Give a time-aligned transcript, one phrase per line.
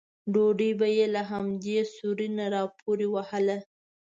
[0.33, 3.57] ډوډۍ به یې له همدې سوري نه راپورې وهله.